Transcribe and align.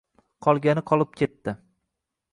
qolgani 0.45 0.83
qolib 0.93 1.13
ketdi. 1.23 1.57